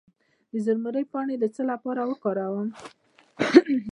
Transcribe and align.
د 0.51 0.53
روزمیری 0.53 1.03
پاڼې 1.11 1.35
د 1.39 1.45
څه 1.55 1.61
لپاره 1.71 2.01
وکاروم؟ 2.09 2.69